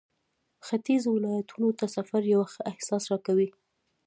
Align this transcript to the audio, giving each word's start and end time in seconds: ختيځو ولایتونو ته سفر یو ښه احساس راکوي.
ختيځو 0.65 1.09
ولایتونو 1.13 1.69
ته 1.79 1.85
سفر 1.95 2.21
یو 2.33 2.41
ښه 2.51 2.61
احساس 2.71 3.03
راکوي. 3.11 3.47